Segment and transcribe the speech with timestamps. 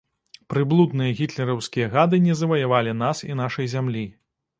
[0.51, 4.03] Прыблудныя гітлераўскія гады не заваявалі нас і нашай зямлі.